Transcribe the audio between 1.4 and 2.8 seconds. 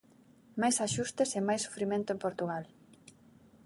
máis sufrimento en Portugal.